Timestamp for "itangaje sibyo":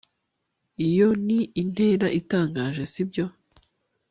2.19-3.25